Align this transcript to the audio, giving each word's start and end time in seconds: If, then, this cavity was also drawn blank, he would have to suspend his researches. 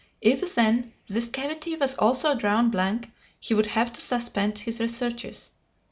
If, 0.21 0.55
then, 0.55 0.93
this 1.07 1.29
cavity 1.29 1.75
was 1.75 1.93
also 1.93 2.33
drawn 2.33 2.71
blank, 2.71 3.11
he 3.39 3.53
would 3.53 3.67
have 3.67 3.93
to 3.93 4.01
suspend 4.01 4.57
his 4.57 4.79
researches. 4.79 5.51